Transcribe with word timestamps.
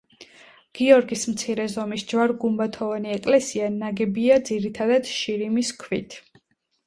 გიორგის 0.77 1.25
მცირე 1.33 1.65
ზომის 1.73 2.05
ჯვარ-გუმბათოვანი 2.13 3.13
ეკლესია, 3.17 3.69
ნაგებია 3.75 4.39
ძირითადად 4.51 5.11
შირიმის 5.19 5.71
ქვით. 5.85 6.17